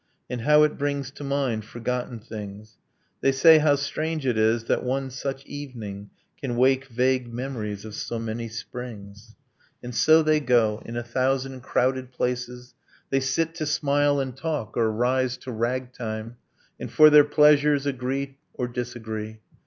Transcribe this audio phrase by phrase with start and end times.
[0.31, 2.79] And how it brings to mind forgotten things!'
[3.21, 7.93] They say 'How strange it is that one such evening Can wake vague memories of
[7.93, 9.35] so many springs!'
[9.83, 10.81] And so they go...
[10.87, 12.73] In a thousand crowded places,
[13.11, 16.37] They sit to smile and talk, or rise to ragtime,
[16.79, 19.39] And, for their pleasures, agree or disagree.